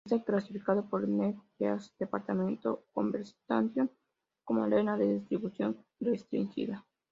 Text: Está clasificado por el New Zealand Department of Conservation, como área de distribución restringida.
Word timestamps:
Está 0.03 0.23
clasificado 0.23 0.89
por 0.89 1.03
el 1.03 1.15
New 1.15 1.39
Zealand 1.59 1.83
Department 1.99 2.65
of 2.65 2.79
Conservation, 2.91 3.87
como 4.43 4.63
área 4.63 4.97
de 4.97 5.19
distribución 5.19 5.77
restringida. 5.99 6.83